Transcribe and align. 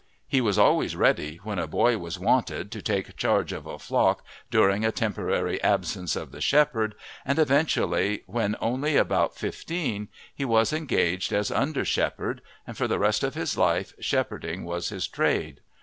He 0.27 0.41
was 0.41 0.57
always 0.57 0.95
ready 0.95 1.37
when 1.43 1.59
a 1.59 1.67
boy 1.67 1.95
was 1.99 2.17
wanted 2.17 2.71
to 2.71 2.81
take 2.81 3.15
charge 3.17 3.53
of 3.53 3.67
a 3.67 3.77
flock 3.77 4.23
during 4.49 4.83
a 4.83 4.91
temporary 4.91 5.61
absence 5.61 6.15
of 6.15 6.31
the 6.31 6.41
shepherd, 6.41 6.95
and 7.23 7.37
eventually, 7.37 8.23
when 8.25 8.55
only 8.59 8.97
about 8.97 9.35
fifteen, 9.35 10.07
he 10.33 10.43
was 10.43 10.73
engaged 10.73 11.31
as 11.31 11.51
under 11.51 11.85
shepherd, 11.85 12.41
and 12.65 12.77
for 12.77 12.87
the 12.87 12.97
rest 12.97 13.23
of 13.23 13.35
his 13.35 13.55
life 13.59 13.93
shepherding 13.99 14.63
was 14.65 14.89
his 14.89 15.07
trade. 15.07 15.59